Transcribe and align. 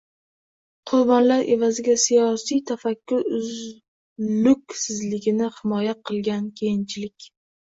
qurbonlar 0.91 1.49
evaziga 1.55 1.95
siyosiy 2.05 2.61
tafakkur 2.71 3.27
uzluksizligini 3.41 5.51
himoya 5.59 5.95
qilgan, 6.11 6.49
keyinchalik 6.63 7.31